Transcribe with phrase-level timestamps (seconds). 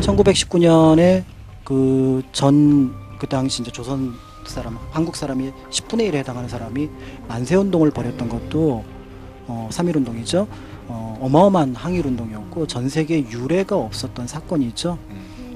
[0.00, 1.24] 1919년에
[1.64, 4.12] 그 전 그 당시 이제 조선
[4.46, 6.90] 사람 한국 사람이 10분의 1에 해당하는 사람이
[7.28, 8.84] 만세 운동을 벌였던 것도
[9.46, 10.46] 어, 3.1 운동이죠.
[10.88, 14.98] 어, 어마어마한 항일 운동이었고 전 세계에 유례가 없었던 사건이죠.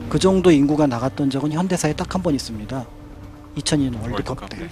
[0.08, 2.86] 그 정도 인구가 나갔던 적은 현대사에 딱 한 번 있습니다.
[3.58, 4.56] 2002년 월드컵 월드컵 때.
[4.60, 4.68] 때.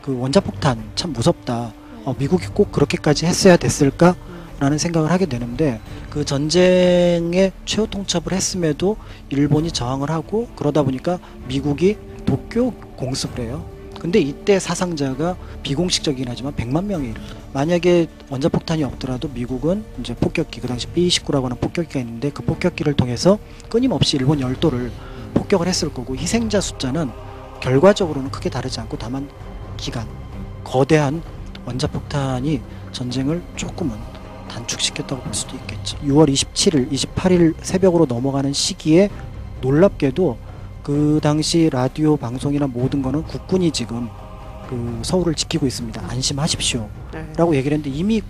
[0.00, 1.72] 그 원자폭탄 참 무섭다.
[2.04, 4.14] 어, 미국이 꼭 그렇게까지 했어야 됐을까?
[4.60, 5.80] 라는 생각을 하게 되는데
[6.18, 8.96] 그 전쟁에 최후 통첩을 했음에도
[9.28, 13.64] 일본이 저항을 하고 그러다 보니까 미국이 도쿄 공습을 해요.
[14.00, 17.36] 근데 이때 사상자가 비공식적이긴 하지만 100만 명이 이릅니다.
[17.52, 23.38] 만약에 원자폭탄이 없더라도 미국은 이제 폭격기 그 당시 B-29라고 하는 폭격기가 있는데 그 폭격기를 통해서
[23.68, 24.90] 끊임없이 일본 열도를
[25.34, 27.12] 폭격을 했을 거고 희생자 숫자는
[27.60, 29.30] 결과적으로는 크게 다르지 않고 다만
[29.76, 30.08] 기간
[30.64, 31.22] 거대한
[31.64, 34.17] 원자폭탄이 전쟁을 조금은
[34.48, 35.98] 단축시켰다고 볼 수도 있겠죠.
[35.98, 39.10] 6월 27일, 28일 새벽으로 넘어가는 시기에
[39.60, 40.38] 놀랍게도
[40.82, 44.08] 그 당시 라디오 방송이나 모든 거는 국군이 지금
[44.68, 46.02] 그 서울을 지키고 있습니다.
[46.08, 46.88] 안심하십시오.
[47.12, 47.26] 네.
[47.36, 48.22] 라고 얘기를 했는데 이미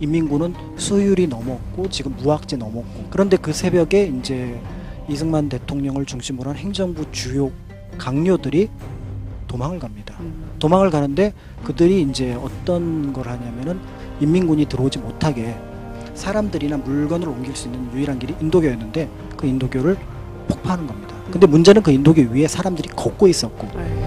[0.00, 4.60] 인민군은 수율이 넘었고 지금 무학제 넘었고 그런데 그 새벽에 이제
[5.08, 7.50] 이승만 대통령을 중심으로 한 행정부 주요
[7.98, 8.68] 강요들이
[9.52, 10.14] 도망을 갑니다.
[10.20, 10.50] 음.
[10.58, 13.78] 도망을 가는데 그들이 이제 어떤 걸 하냐면은
[14.20, 15.54] 인민군이 들어오지 못하게
[16.14, 19.98] 사람들이나 물건을 옮길 수 있는 유일한 길이 인도교였는데 그 인도교를
[20.48, 21.14] 폭파하는 겁니다.
[21.30, 24.01] 근데 문제는 그 인도교 위에 사람들이 걷고 있었고 네.